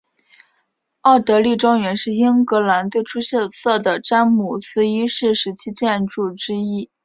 [1.01, 6.89] 奥德莉庄园是英格兰最出色的詹姆斯一世时期建筑之一。